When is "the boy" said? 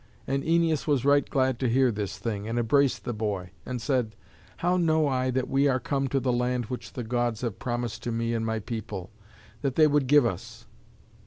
3.03-3.51